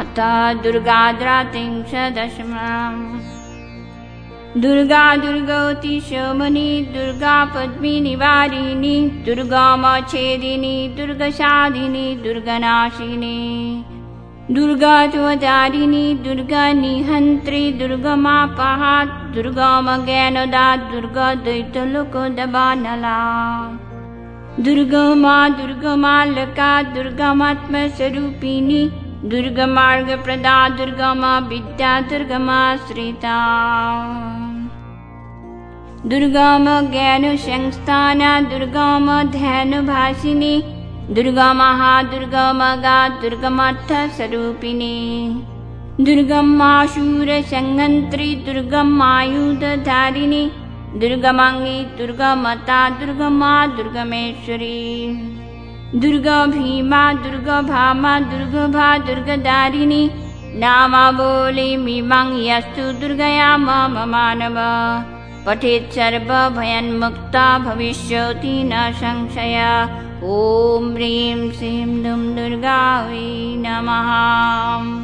अतः 0.00 0.36
दुर्गा 0.62 0.94
द्रात्रिंश 1.18 1.92
दशम 2.14 2.52
दुर्गा 4.62 7.34
पद्मी 7.54 7.92
निवारिणि 8.06 8.94
दुर्गा 9.26 9.62
माच्छेदिनी 9.82 10.72
दुर्गाशादिनी 10.98 12.02
दुर्गानाशिनि 12.24 13.38
दुर्गा 14.58 14.96
ज्वजारिणि 15.14 16.02
दुर्गा 16.26 16.64
निहन्त्री 16.80 17.62
दुर्गमापहा 17.82 18.90
मा 19.04 19.30
दुर्गा 19.36 19.70
मा 19.86 19.94
दुर्गा 20.50 21.30
दुर्गमा 24.64 25.36
दुर्गमालका 25.60 26.72
लका 26.96 27.30
दुर्गमार्गप्रदा 29.32 30.54
दुर्गमा 30.78 31.28
विद्या 31.50 31.90
दुर्गमा 32.08 32.58
श्रिता 32.86 33.36
दुर्गम 36.10 36.66
ज्ञानुसंस्थाना 36.94 38.32
दुर्गम 38.50 39.06
ध्यानुभाषिनि 39.36 40.52
दुर्गमहा 41.18 41.92
दुर्गमगा 42.14 42.96
दुर्गमर्थस्वरूपिणी 43.22 44.88
दुर्गम् 46.08 46.52
माशूर 46.58 47.30
दुर्गम् 48.50 48.92
मायुधारिणि 48.98 50.42
दुर्गमाङि 51.04 51.76
दुर्गमता 52.02 52.78
दुर्गमा 53.00 53.54
दुर्गमेश्वरी 53.78 54.74
दुर्गभीमा 56.02 57.00
दुर्गभामा 57.24 58.12
दुर्गभा 58.30 58.86
दुर्गदारिणी 59.08 60.02
बोले 61.18 61.66
मीमां 61.84 62.24
यस्तु 62.46 62.84
दुर्गया 63.00 63.50
मम 63.66 63.94
मानव 64.14 64.56
पठेत् 65.46 65.94
सर्वभयन्मुक्ता 65.96 67.46
भविष्यति 67.68 68.56
न 68.72 68.84
संशया 69.02 69.70
ॐ 70.34 70.92
ह्रीं 70.96 71.34
श्रीं 71.58 71.86
दुं 72.04 72.20
दुर्गा 72.36 72.78
नमः 73.66 75.03